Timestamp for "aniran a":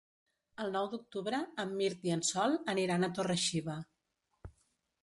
2.75-3.13